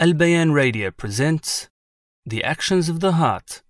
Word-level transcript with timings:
Al 0.00 0.14
Bayan 0.14 0.52
Radio 0.52 0.92
presents 0.92 1.68
The 2.24 2.44
Actions 2.44 2.88
of 2.88 3.00
the 3.00 3.14
Heart, 3.14 3.62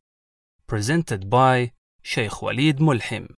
presented 0.67 1.31
by 1.31 1.73
Sheikh 2.03 2.43
Walid 2.43 2.81
Mulhim. 2.81 3.33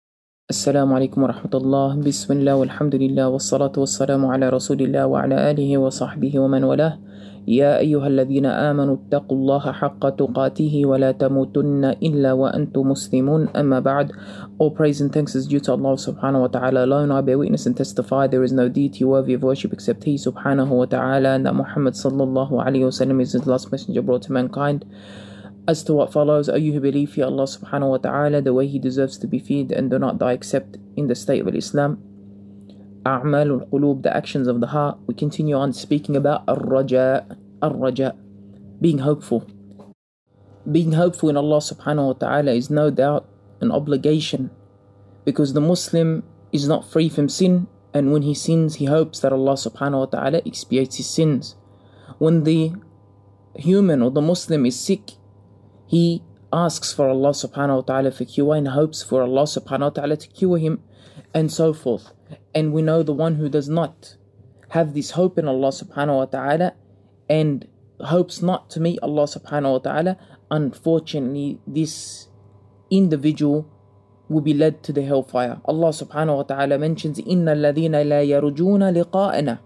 السلام 0.50 0.92
عليكم 0.92 1.22
ورحمة 1.22 1.54
الله 1.54 2.02
بسم 2.02 2.30
الله 2.42 2.54
والحمد 2.58 2.94
لله 2.94 3.22
والصلاة 3.28 3.70
والسلام 3.70 4.26
على 4.26 4.50
رسول 4.50 4.82
الله 4.82 5.06
وعلى 5.06 5.50
آله 5.50 5.78
وصحبه 5.78 6.32
ومن 6.42 6.64
والاه 6.66 6.98
يا 7.46 7.78
أيها 7.78 8.06
الذين 8.06 8.46
آمنوا 8.46 8.96
اتقوا 8.98 9.36
الله 9.38 9.64
حق 9.72 10.02
تقاته 10.08 10.74
ولا 10.90 11.14
تموتن 11.14 11.84
إلا 12.02 12.32
وأنتم 12.32 12.82
مسلمون 12.82 13.48
أما 13.54 13.78
بعد 13.78 14.10
All 14.58 14.74
praise 14.74 14.98
and 15.00 15.14
thanks 15.14 15.38
is 15.38 15.46
due 15.46 15.62
to 15.62 15.70
Allah 15.70 15.94
subhanahu 15.94 16.42
wa 16.42 16.50
ta'ala 16.50 16.82
alone 16.82 17.14
I 17.14 17.20
bear 17.22 17.38
witness 17.38 17.66
and 17.70 17.76
testify 17.76 18.26
there 18.26 18.42
is 18.42 18.50
no 18.50 18.66
deity 18.68 19.04
worthy 19.06 19.34
of 19.38 19.46
worship 19.46 19.72
except 19.72 20.02
He 20.02 20.18
subhanahu 20.18 20.74
wa 20.74 20.86
ta'ala 20.90 21.38
and 21.38 21.46
that 21.46 21.54
Muhammad 21.54 21.94
sallallahu 21.94 22.58
alayhi 22.58 22.90
wa 22.90 22.90
sallam 22.90 23.22
is 23.22 23.38
His 23.38 23.46
last 23.46 23.70
messenger 23.70 24.02
brought 24.02 24.26
to 24.26 24.32
mankind 24.32 24.82
As 25.70 25.84
to 25.84 25.94
what 25.94 26.12
follows, 26.12 26.48
O 26.48 26.56
you 26.56 26.72
who 26.72 26.80
believe 26.80 27.16
in 27.16 27.22
Allah 27.22 27.44
subhanahu 27.44 27.90
wa 27.90 27.98
ta'ala 27.98 28.42
the 28.42 28.52
way 28.52 28.66
He 28.66 28.80
deserves 28.80 29.16
to 29.18 29.28
be 29.28 29.38
feared 29.38 29.70
and 29.70 29.88
do 29.88 30.00
not 30.00 30.18
die 30.18 30.32
except 30.32 30.78
in 30.96 31.06
the 31.06 31.14
state 31.14 31.46
of 31.46 31.54
Islam. 31.54 32.02
A'mal 33.06 33.60
al-qulub, 33.60 34.02
the 34.02 34.10
actions 34.10 34.48
of 34.48 34.60
the 34.60 34.66
heart. 34.74 34.98
We 35.06 35.14
continue 35.14 35.54
on 35.54 35.72
speaking 35.72 36.16
about 36.16 36.42
ar-raja, 36.48 37.24
ar-raja, 37.62 38.16
being 38.80 38.98
hopeful. 38.98 39.46
Being 40.66 40.94
hopeful 40.94 41.30
in 41.30 41.36
Allah 41.36 41.62
subhanahu 41.62 42.06
wa 42.06 42.18
ta'ala 42.18 42.50
is 42.50 42.68
no 42.68 42.90
doubt 42.90 43.28
an 43.60 43.70
obligation 43.70 44.50
because 45.24 45.52
the 45.52 45.60
Muslim 45.60 46.24
is 46.50 46.66
not 46.66 46.90
free 46.90 47.08
from 47.08 47.28
sin 47.28 47.68
and 47.94 48.10
when 48.10 48.22
he 48.22 48.34
sins 48.34 48.82
he 48.82 48.86
hopes 48.86 49.20
that 49.20 49.32
Allah 49.32 49.54
subhanahu 49.54 50.00
wa 50.00 50.10
ta'ala 50.18 50.42
expiates 50.44 50.96
his 50.96 51.08
sins. 51.08 51.54
When 52.18 52.42
the 52.42 52.74
human 53.54 54.02
or 54.02 54.10
the 54.10 54.20
Muslim 54.20 54.66
is 54.66 54.74
sick 54.74 55.19
he 55.89 56.23
asks 56.51 56.93
for 56.93 57.09
Allah 57.09 57.31
subhanahu 57.31 57.75
wa 57.75 57.81
ta'ala 57.81 58.11
for 58.11 58.25
cure 58.25 58.55
and 58.55 58.69
hopes 58.69 59.03
for 59.03 59.21
Allah 59.21 59.43
subhanahu 59.43 59.81
wa 59.81 59.89
ta'ala 59.89 60.17
to 60.17 60.27
cure 60.27 60.57
him 60.57 60.81
and 61.33 61.51
so 61.51 61.73
forth. 61.73 62.11
And 62.53 62.73
we 62.73 62.81
know 62.81 63.03
the 63.03 63.13
one 63.13 63.35
who 63.35 63.49
does 63.49 63.69
not 63.69 64.15
have 64.69 64.93
this 64.93 65.11
hope 65.11 65.37
in 65.37 65.47
Allah 65.47 65.69
subhanahu 65.69 66.17
wa 66.17 66.25
ta'ala 66.25 66.73
and 67.29 67.67
hopes 67.99 68.41
not 68.41 68.69
to 68.71 68.79
meet 68.79 68.99
Allah 69.01 69.23
subhanahu 69.23 69.71
wa 69.71 69.79
ta'ala, 69.79 70.17
unfortunately 70.51 71.59
this 71.67 72.27
individual 72.89 73.69
will 74.29 74.41
be 74.41 74.53
led 74.53 74.83
to 74.83 74.93
the 74.93 75.03
hellfire. 75.03 75.61
Allah 75.65 75.89
subhanahu 75.89 76.37
wa 76.37 76.43
ta'ala 76.43 76.77
mentions, 76.77 77.19
إِنَّ 77.19 77.45
الَّذِينَ 77.45 77.95
لَا 78.05 78.23
يَرْجُونَ 78.25 79.03
لِقَاءَنَا 79.03 79.59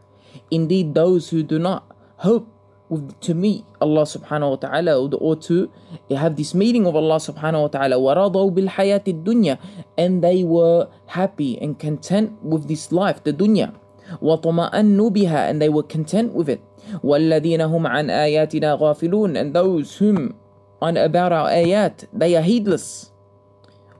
Indeed, 0.51 0.93
those 0.93 1.29
who 1.29 1.43
do 1.43 1.59
not 1.59 1.95
hope 2.17 2.52
with, 2.93 3.19
to 3.21 3.33
meet 3.33 3.63
Allah 3.79 4.03
subhanahu 4.03 4.49
wa 4.49 4.55
ta'ala 4.57 4.97
or 4.97 5.35
to 5.35 5.69
have 6.09 6.35
this 6.35 6.53
meeting 6.53 6.85
of 6.87 6.95
Allah 6.95 7.17
subhanahu 7.21 7.61
wa 7.61 7.71
ta'ala 7.71 7.95
وَرَضَوْا 7.95 8.49
بِالْحَيَاةِ 8.49 9.05
الدُّنْيَا 9.05 9.57
and 9.97 10.23
they 10.23 10.43
were 10.43 10.89
happy 11.05 11.57
and 11.61 11.77
content 11.77 12.33
with 12.41 12.67
this 12.67 12.91
life, 12.91 13.23
the 13.23 13.33
dunya 13.33 13.73
وَطَمَأَنُّوا 14.21 15.09
بِهَا 15.13 15.49
and 15.49 15.61
they 15.61 15.69
were 15.69 15.83
content 15.83 16.33
with 16.33 16.49
it 16.49 16.61
وَالَّذِينَ 17.05 17.61
هُمْ 17.61 17.85
عَنْ 17.85 18.09
آيَاتِنَا 18.09 18.79
غَافِلُونَ 18.81 19.39
and 19.39 19.53
those 19.53 19.97
whom 19.97 20.33
on 20.81 20.97
about 20.97 21.31
our 21.31 21.47
ayat 21.49 22.05
they 22.11 22.35
are 22.35 22.41
heedless 22.41 23.11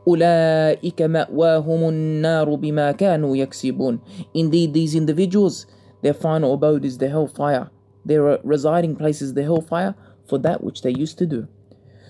أولئك 0.08 1.02
مأواهم 1.02 1.90
النار 1.90 2.56
بما 2.56 2.92
كانوا 2.92 3.38
يكسبون 3.38 4.00
Indeed 4.34 4.74
these 4.74 4.96
individuals 4.96 5.68
their 6.02 6.14
final 6.14 6.54
abode 6.54 6.86
is 6.86 6.98
the 6.98 7.10
hellfire 7.10 7.70
their 8.05 8.39
residing 8.43 8.97
places 8.97 9.35
the 9.35 9.43
hellfire 9.43 9.95
for 10.29 10.39
that 10.39 10.63
which 10.63 10.83
they 10.83 10.91
used 10.91 11.19
to 11.19 11.27
do. 11.27 11.49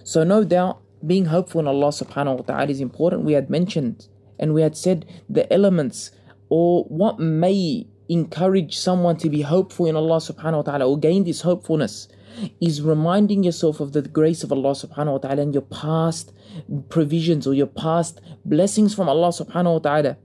So 0.03 0.25
no 0.25 0.45
doubt 0.45 0.81
being 1.07 1.27
hopeful 1.27 1.61
in 1.61 1.67
Allah 1.67 1.89
subhanahu 1.89 2.37
wa 2.39 2.43
ta'ala 2.43 2.71
is 2.71 2.81
important. 2.81 3.25
We 3.25 3.33
had 3.33 3.51
mentioned 3.51 4.09
and 4.39 4.55
we 4.55 4.63
had 4.63 4.77
said 4.77 5.07
the 5.29 5.51
elements 5.53 6.11
or 6.49 6.85
what 6.85 7.19
may 7.19 7.87
encourage 8.09 8.77
someone 8.77 9.17
to 9.17 9.31
be 9.31 9.43
hopeful 9.43 9.87
in 9.87 9.97
Allah 9.97 10.17
subhanahu 10.17 10.57
wa 10.57 10.63
ta'ala 10.63 10.89
or 10.89 10.99
gain 10.99 11.25
this 11.25 11.41
hopefulness 11.41 12.09
is 12.61 12.83
reminding 12.83 13.45
yourself 13.45 13.81
of 13.81 13.93
the 13.93 14.03
grace 14.03 14.43
of 14.43 14.53
Allah 14.53 14.73
subhanahu 14.73 15.13
wa 15.13 15.19
ta'ala 15.19 15.43
and 15.43 15.55
your 15.55 15.63
past 15.63 16.33
provisions 16.89 17.47
or 17.47 17.55
your 17.55 17.67
past 17.67 18.21
blessings 18.45 18.95
from 18.95 19.09
Allah 19.09 19.29
subhanahu 19.29 19.75
wa 19.75 19.79
ta'ala 19.79 20.17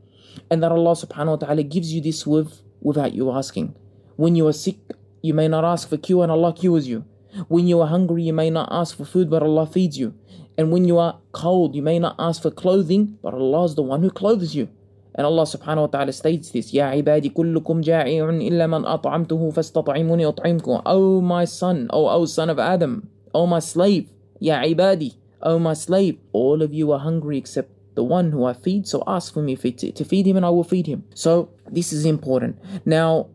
and 0.50 0.64
that 0.64 0.72
Allah 0.72 0.92
subhanahu 0.92 1.40
wa 1.40 1.48
ta'ala 1.48 1.64
gives 1.64 1.94
you 1.94 2.02
this 2.02 2.26
with 2.26 2.62
without 2.82 3.14
you 3.14 3.32
asking. 3.32 3.76
When 4.16 4.36
you 4.36 4.48
are 4.48 4.54
sick, 4.54 4.78
you 5.22 5.34
may 5.34 5.48
not 5.48 5.64
ask 5.64 5.90
for 5.90 5.98
cure 5.98 6.24
and 6.24 6.32
Allah 6.32 6.54
cures 6.54 6.88
you. 6.88 7.06
When 7.48 7.68
you 7.68 7.82
are 7.82 7.88
hungry, 7.88 8.24
you 8.24 8.34
may 8.34 8.50
not 8.50 8.70
ask 8.72 8.98
for 8.98 9.06
food, 9.06 9.30
but 9.30 9.44
Allah 9.44 9.68
feeds 9.68 9.98
you. 9.98 10.14
And 10.58 10.72
when 10.72 10.86
you 10.86 10.98
are 10.98 11.20
cold, 11.32 11.76
you 11.76 11.82
may 11.82 12.00
not 12.00 12.16
ask 12.20 12.42
for 12.42 12.52
clothing, 12.52 13.18
but 13.22 13.34
Allah 13.34 13.66
is 13.66 13.76
the 13.76 13.84
one 13.84 14.02
who 14.02 14.10
clothes 14.10 14.56
you. 14.56 14.68
And 15.16 15.26
Allah 15.26 15.44
subhanahu 15.44 15.82
wa 15.82 15.88
ta'ala 15.88 16.14
states 16.14 16.52
this, 16.52 16.74
Ya 16.74 16.92
ibadi 16.92 17.32
kullukum 17.32 17.84
ja'i'un 17.84 18.42
illa 18.42 18.68
man 18.68 18.84
at'amtuhu 18.84 19.54
fastat'imuni 19.54 20.26
at'imkum. 20.34 20.82
O 20.86 21.18
oh 21.18 21.22
my 21.22 21.46
son, 21.46 21.88
O, 21.92 22.08
O 22.08 22.26
son 22.26 22.50
of 22.50 22.60
Adam, 22.60 23.10
O 23.34 23.46
my 23.46 23.60
slave, 23.60 24.10
Ya 24.40 24.62
ibadi, 24.64 25.16
O 25.42 25.60
my 25.60 25.74
slave, 25.74 26.18
all 26.32 26.62
of 26.62 26.74
you 26.74 26.92
are 26.92 27.00
hungry 27.00 27.38
except 27.38 27.72
the 27.96 28.04
one 28.04 28.32
who 28.32 28.46
I 28.46 28.54
feed, 28.54 28.88
so 28.88 29.04
ask 29.08 29.34
for 29.34 29.42
me 29.42 29.56
to 29.58 30.06
feed 30.06 30.26
him 30.26 30.38
and 30.38 30.46
I 30.46 30.50
will 30.50 30.64
feed 30.64 30.88
him. 30.88 31.04
So 31.14 31.50
this 31.70 31.92
is 31.92 32.06
important. 32.06 32.58
Now, 32.86 33.28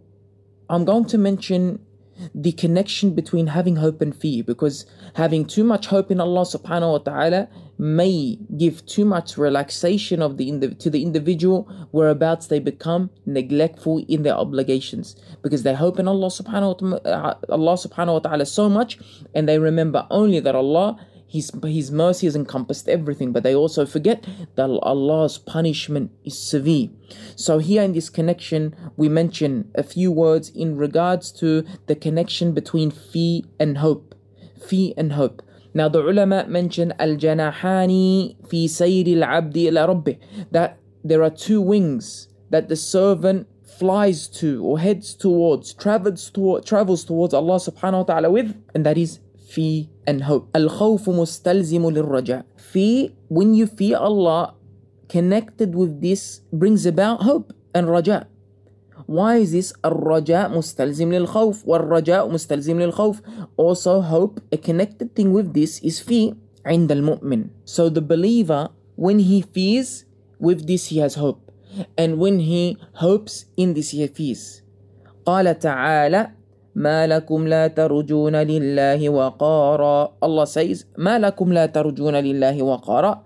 I'm 0.69 0.85
going 0.85 1.07
to 1.07 1.19
mention 1.19 1.81
the 2.35 2.53
connection 2.53 3.15
between 3.15 3.49
having 3.49 3.77
hope 3.77 4.01
and 4.01 4.15
fear 4.15 4.43
because 4.45 4.87
having 5.15 5.45
too 5.45 5.65
much 5.65 5.87
hope 5.89 6.11
in 6.11 6.21
Allah 6.21 6.43
subhanahu 6.43 6.93
wa 6.93 6.99
ta'ala 6.99 7.49
may 7.77 8.39
give 8.57 8.87
too 8.87 9.05
much 9.05 9.37
relaxation 9.37 10.23
of 10.23 10.37
the 10.37 10.75
to 10.79 10.91
the 10.91 11.03
individual 11.03 11.65
whereabouts 11.91 12.47
they 12.47 12.61
become 12.61 13.11
neglectful 13.27 14.05
in 14.09 14.23
their 14.23 14.35
obligations 14.35 15.17
because 15.43 15.65
they 15.65 15.75
hope 15.75 15.99
in 15.99 16.07
Allah 16.07 16.29
subhanahu 16.29 16.83
wa 16.83 16.99
ta'ala, 16.99 17.01
uh, 17.05 17.35
Allah 17.49 17.75
subhanahu 17.75 18.13
wa 18.13 18.19
ta'ala 18.21 18.47
so 18.47 18.69
much 18.69 18.99
and 19.35 19.49
they 19.49 19.59
remember 19.59 20.07
only 20.11 20.39
that 20.39 20.55
Allah 20.55 20.97
his, 21.35 21.51
his 21.65 21.91
mercy 21.91 22.29
has 22.29 22.37
encompassed 22.37 22.89
everything, 22.89 23.33
but 23.33 23.43
they 23.43 23.57
also 23.57 23.85
forget 23.85 24.25
that 24.55 24.71
Allah's 24.71 25.37
punishment 25.37 26.13
is 26.25 26.39
severe. 26.39 26.91
So, 27.35 27.59
here 27.59 27.83
in 27.83 27.93
this 27.93 28.09
connection, 28.09 28.77
we 28.97 29.09
mention 29.09 29.69
a 29.75 29.83
few 29.83 30.13
words 30.13 30.49
in 30.51 30.77
regards 30.77 31.33
to 31.43 31.65
the 31.87 31.97
connection 31.97 32.55
between 32.55 32.93
fee 32.93 33.47
and 33.59 33.79
hope. 33.79 34.15
Fee 34.65 34.95
and 34.97 35.15
hope. 35.15 35.43
Now, 35.75 35.89
the 35.89 36.07
ulama 36.07 36.47
mention 36.47 36.95
al 37.01 37.17
janahani 37.17 38.37
fi 38.49 38.69
sayri 38.69 39.17
al 39.21 39.25
abdi 39.25 39.67
ila 39.67 39.89
rabbih 39.89 40.19
that 40.53 40.79
there 41.03 41.25
are 41.25 41.31
two 41.31 41.61
wings 41.61 42.29
that 42.51 42.69
the 42.69 42.77
servant 42.77 43.49
flies 43.65 44.29
to 44.29 44.63
or 44.63 44.79
heads 44.79 45.15
towards, 45.15 45.75
travels, 45.75 46.31
to, 46.31 46.61
travels 46.65 47.05
towards 47.05 47.35
Allah 47.35 47.57
subhanahu 47.57 48.07
wa 48.07 48.15
ta'ala 48.15 48.31
with, 48.31 48.55
and 48.73 48.87
that 48.87 48.97
is 48.97 49.19
fear 49.49 49.87
and 50.08 50.24
hope. 50.24 50.50
الخوف 50.56 51.10
مستلزم 51.10 51.90
للرجاء. 51.90 52.46
Fear, 52.58 53.12
when 53.30 53.54
you 53.54 53.68
fear 53.68 53.98
Allah, 53.98 54.56
connected 55.08 55.76
with 55.76 56.02
this 56.02 56.42
brings 56.52 56.86
about 56.86 57.24
hope 57.24 57.54
and 57.74 57.90
raja. 57.90 58.28
Why 59.06 59.38
is 59.38 59.52
this 59.52 59.74
الرجاء 59.86 60.58
مستلزم 60.58 61.14
للخوف 61.14 61.68
والرجاء 61.68 62.30
مستلزم 62.30 62.80
للخوف? 62.80 63.22
Also 63.58 64.02
hope, 64.02 64.42
a 64.52 64.58
connected 64.58 65.16
thing 65.16 65.34
with 65.34 65.54
this 65.54 65.80
is 65.84 66.00
fear 66.00 66.36
عند 66.66 66.92
المؤمن. 66.92 67.50
So 67.66 67.90
the 67.90 68.02
believer, 68.02 68.70
when 68.96 69.20
he 69.20 69.42
fears, 69.42 70.06
with 70.40 70.68
this 70.68 70.88
he 70.88 71.00
has 71.00 71.16
hope. 71.16 71.52
And 71.98 72.20
when 72.20 72.40
he 72.40 72.78
hopes, 72.94 73.46
in 73.58 73.74
this 73.74 73.92
he 73.92 74.06
fears. 74.08 74.62
قال 75.26 75.60
تعالى 75.60 76.32
ما 76.75 77.07
لكم 77.07 77.49
لا 77.49 77.67
ترجون 77.67 78.37
لله 78.37 79.09
وقارا 79.09 80.13
Allah 80.25 80.47
says 80.47 80.85
ما 80.99 81.19
لكم 81.19 81.53
لا 81.53 81.67
ترجون 81.67 82.15
لله 82.15 82.63
وقارا 82.63 83.23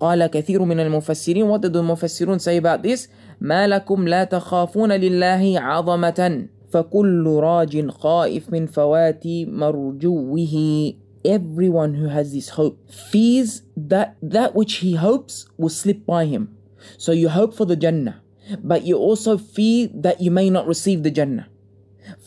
قال 0.00 0.26
كثير 0.26 0.64
من 0.64 0.80
المفسرين 0.80 1.50
what 1.50 1.60
did 1.60 1.72
the 1.72 1.76
المفسرون 1.76 2.38
say 2.38 2.56
about 2.56 2.82
this 2.82 3.08
ما 3.40 3.66
لكم 3.66 4.08
لا 4.08 4.24
تخافون 4.24 4.92
لله 4.92 5.60
عظمة 5.60 6.46
فكل 6.70 7.26
راج 7.26 7.90
خائف 7.90 8.52
من 8.52 8.66
فوات 8.66 9.26
مرجوه 9.46 10.92
everyone 11.24 11.94
who 11.94 12.08
has 12.08 12.32
this 12.32 12.48
hope 12.50 12.78
fears 12.90 13.62
that 13.76 14.16
that 14.22 14.54
which 14.54 14.74
he 14.76 14.94
hopes 14.94 15.46
will 15.58 15.68
slip 15.68 16.06
by 16.06 16.24
him 16.24 16.48
so 16.96 17.12
you 17.12 17.28
hope 17.28 17.52
for 17.54 17.66
the 17.66 17.76
Jannah 17.76 18.22
but 18.64 18.84
you 18.84 18.96
also 18.96 19.36
fear 19.36 19.88
that 19.92 20.20
you 20.20 20.30
may 20.30 20.48
not 20.48 20.66
receive 20.66 21.02
the 21.02 21.10
Jannah 21.10 21.46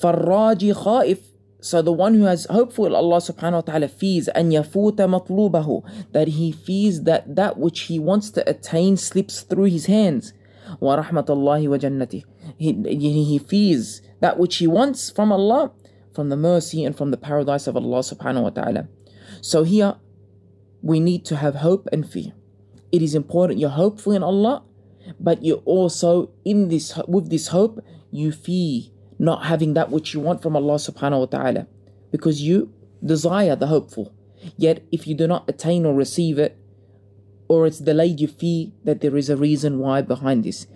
فالراجي 0.02 0.74
خائف 0.74 1.18
so 1.60 1.82
the 1.82 1.92
one 1.92 2.14
who 2.14 2.22
has 2.24 2.46
hope 2.46 2.72
for 2.72 2.88
Allah 2.88 3.18
subhanahu 3.18 3.52
wa 3.52 3.60
ta'ala 3.60 3.88
fears 3.88 4.28
أن 4.28 4.52
يفوت 4.52 5.00
مطلوبه 5.00 5.82
that 6.12 6.28
he 6.28 6.52
fears 6.52 7.02
that 7.02 7.34
that 7.34 7.58
which 7.58 7.80
he 7.80 7.98
wants 7.98 8.30
to 8.30 8.48
attain 8.48 8.96
slips 8.96 9.40
through 9.42 9.64
his 9.64 9.86
hands 9.86 10.32
ورحمة 10.80 11.26
الله 11.28 11.68
وجنته 11.68 12.22
he, 12.56 12.72
he 12.98 13.38
fears 13.38 14.02
that 14.20 14.38
which 14.38 14.56
he 14.56 14.66
wants 14.66 15.10
from 15.10 15.32
Allah 15.32 15.72
from 16.18 16.30
the 16.30 16.36
mercy 16.36 16.84
and 16.84 16.96
from 16.96 17.12
the 17.12 17.16
paradise 17.16 17.68
of 17.68 17.76
Allah 17.76 18.00
subhanahu 18.00 18.42
wa 18.42 18.50
ta'ala. 18.50 18.88
So 19.40 19.62
here 19.62 19.94
we 20.82 20.98
need 20.98 21.24
to 21.26 21.36
have 21.36 21.62
hope 21.62 21.88
and 21.92 22.02
fear. 22.02 22.32
It 22.90 23.02
is 23.02 23.14
important 23.14 23.60
you're 23.60 23.70
hopeful 23.70 24.12
in 24.12 24.24
Allah, 24.24 24.64
but 25.20 25.44
you 25.44 25.62
also 25.64 26.30
in 26.44 26.70
this 26.70 26.98
with 27.06 27.30
this 27.30 27.48
hope 27.54 27.78
you 28.10 28.32
fear 28.32 28.90
not 29.18 29.46
having 29.46 29.74
that 29.74 29.90
which 29.90 30.14
you 30.14 30.20
want 30.20 30.42
from 30.42 30.56
Allah 30.56 30.74
subhanahu 30.74 31.20
wa 31.20 31.26
ta'ala 31.26 31.66
because 32.10 32.42
you 32.42 32.72
desire 33.04 33.56
the 33.56 33.66
hopeful. 33.66 34.12
Yet 34.56 34.84
if 34.92 35.06
you 35.06 35.14
do 35.14 35.26
not 35.26 35.48
attain 35.48 35.84
or 35.84 35.94
receive 35.94 36.38
it, 36.38 36.56
or 37.48 37.66
it's 37.66 37.78
delayed, 37.78 38.20
you 38.20 38.28
fear 38.28 38.68
that 38.84 39.00
there 39.00 39.16
is 39.16 39.30
a 39.30 39.36
reason 39.36 39.78
why 39.78 40.02
behind 40.02 40.44
this. 40.44 40.66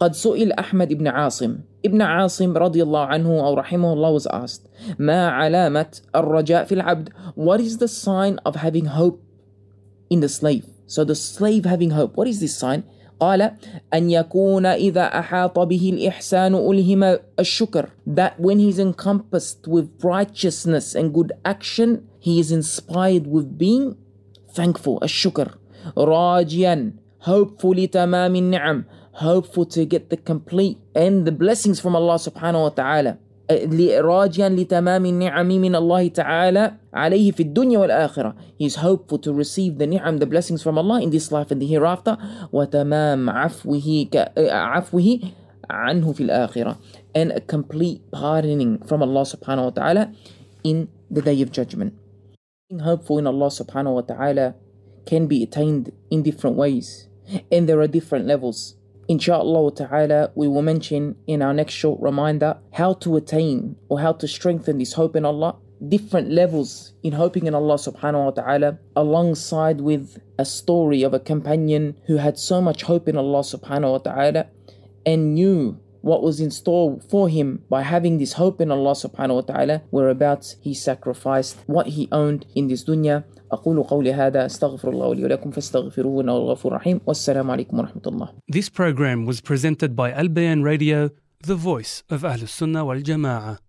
قد 0.00 0.14
سئل 0.14 0.52
أحمد 0.52 0.92
ibn 0.92 1.06
عاصم 1.06 1.58
Ibn 1.84 2.00
Asim 2.00 2.56
رضي 2.56 2.82
الله 2.82 3.06
عنه 3.06 3.46
أو 3.46 3.54
رحمه 3.54 3.92
الله 3.92 4.12
was 4.12 4.26
asked 4.26 4.68
ما 4.98 5.28
علامة 5.28 6.00
الرجاء 6.14 6.64
في 6.64 6.74
العبد 6.74 7.08
What 7.34 7.60
is 7.60 7.78
the 7.78 7.88
sign 7.88 8.38
of 8.44 8.56
having 8.56 8.86
hope 8.86 9.22
in 10.10 10.20
the 10.20 10.28
slave? 10.28 10.66
So 10.86 11.04
the 11.04 11.14
slave 11.14 11.64
having 11.64 11.90
hope, 11.90 12.16
what 12.16 12.28
is 12.28 12.40
this 12.40 12.56
sign? 12.56 12.84
قال 13.22 13.50
أن 13.94 14.10
يكون 14.10 14.66
إذا 14.66 15.02
أحاط 15.02 15.58
به 15.58 15.90
الإحسان 15.94 16.54
ألهم 16.54 17.18
الشكر 17.38 17.88
that 18.06 18.38
when 18.38 18.58
he's 18.58 18.78
encompassed 18.78 19.66
with 19.66 19.88
righteousness 20.02 20.94
and 20.94 21.12
good 21.12 21.32
action 21.44 22.06
he 22.20 22.38
is 22.40 22.52
inspired 22.52 23.26
with 23.26 23.58
being 23.58 23.96
thankful 24.54 24.98
الشكر 25.02 25.58
راجيا 25.98 26.92
hopeful 27.20 27.74
لتمام 27.74 28.36
النعم 28.36 28.84
hopeful 29.14 29.64
to 29.64 29.84
get 29.84 30.10
the 30.10 30.16
complete 30.16 30.78
and 30.94 31.26
the 31.26 31.32
blessings 31.32 31.80
from 31.80 31.96
Allah 31.96 32.18
subhanahu 32.18 32.62
wa 32.62 32.68
ta'ala 32.70 33.18
راجيا 34.00 34.48
لتمام 34.48 35.06
النعم 35.06 35.48
من 35.48 35.74
الله 35.74 36.08
تعالى 36.08 36.72
عليه 36.94 37.30
في 37.30 37.42
الدنيا 37.42 37.78
والآخرة 37.78 38.34
he 38.60 38.66
is 38.66 38.76
hopeful 38.76 39.18
to 39.18 39.32
receive 39.32 39.78
the 39.78 39.86
ni'am 39.86 40.18
the 40.18 40.26
blessings 40.26 40.62
from 40.62 40.76
Allah 40.76 41.00
in 41.00 41.10
this 41.10 41.32
life 41.32 41.50
and 41.50 41.62
the 41.62 41.66
hereafter 41.66 42.18
وتمام 42.52 43.30
عفوه 43.30 44.06
عفوه 44.38 45.18
عنه 45.70 46.12
في 46.12 46.20
الآخرة 46.20 46.76
and 47.16 47.32
a 47.32 47.40
complete 47.40 48.00
pardoning 48.12 48.78
from 48.86 49.02
Allah 49.02 49.24
subhanahu 49.24 49.64
wa 49.64 49.70
ta'ala 49.70 50.12
in 50.62 50.88
the 51.10 51.22
day 51.22 51.40
of 51.40 51.50
judgment 51.50 51.94
being 52.68 52.80
hopeful 52.80 53.18
in 53.18 53.26
Allah 53.26 53.48
subhanahu 53.48 53.94
wa 53.94 54.02
ta'ala 54.02 54.54
can 55.06 55.26
be 55.26 55.42
attained 55.42 55.90
in 56.10 56.22
different 56.22 56.56
ways 56.56 57.08
and 57.50 57.66
there 57.66 57.80
are 57.80 57.88
different 57.88 58.26
levels 58.26 58.76
Inshallah 59.09 59.75
ta'ala, 59.75 60.31
we 60.33 60.47
will 60.47 60.61
mention 60.61 61.15
in 61.27 61.41
our 61.41 61.53
next 61.53 61.73
short 61.73 62.01
reminder 62.01 62.57
how 62.71 62.93
to 62.93 63.17
attain 63.17 63.75
or 63.89 63.99
how 63.99 64.13
to 64.13 64.27
strengthen 64.27 64.77
this 64.77 64.93
hope 64.93 65.15
in 65.15 65.25
Allah, 65.25 65.57
different 65.85 66.31
levels 66.31 66.93
in 67.03 67.11
hoping 67.11 67.45
in 67.45 67.53
Allah 67.53 67.75
subhanahu 67.75 68.25
wa 68.25 68.31
ta'ala, 68.31 68.79
alongside 68.95 69.81
with 69.81 70.19
a 70.39 70.45
story 70.45 71.03
of 71.03 71.13
a 71.13 71.19
companion 71.19 71.97
who 72.05 72.17
had 72.17 72.39
so 72.39 72.61
much 72.61 72.83
hope 72.83 73.09
in 73.09 73.17
Allah 73.17 73.41
subhanahu 73.41 73.91
wa 73.91 73.97
ta'ala 73.97 74.47
and 75.05 75.35
knew 75.35 75.77
what 76.02 76.22
was 76.22 76.40
in 76.40 76.50
store 76.50 77.00
for 77.10 77.28
him 77.28 77.64
by 77.68 77.82
having 77.82 78.18
this 78.18 78.34
hope 78.34 78.60
in 78.60 78.70
Allah 78.70 78.92
subhanahu 78.92 79.34
wa 79.34 79.40
ta'ala, 79.40 79.82
whereabouts 79.90 80.56
he 80.60 80.74
sacrificed 80.74 81.56
what 81.66 81.88
he 81.88 82.08
owned 82.12 82.46
in 82.54 82.68
this 82.68 82.84
dunya 82.84 83.24
أقول 83.52 83.82
قولي 83.82 84.12
هذا 84.12 84.46
أستغفر 84.46 84.90
الله 84.90 85.14
لي 85.14 85.24
ولكم 85.24 85.50
فاستغفروه 85.50 86.22
إنه 86.22 86.36
الغفور 86.36 86.72
الرحيم 86.72 87.00
والسلام 87.06 87.50
عليكم 87.50 87.78
ورحمة 87.78 88.02
الله 88.06 88.28
This 88.48 88.68
program 88.68 89.24
was 89.26 89.40
presented 89.40 89.96
by 89.96 90.12
Al 90.12 90.28
Bayan 90.28 90.62
Radio, 90.62 91.10
the 91.40 91.54
voice 91.54 92.02
of 92.10 92.22
Ahlus 92.22 92.48
Sunnah 92.50 92.84
wal 92.84 93.00
Jama'ah. 93.00 93.58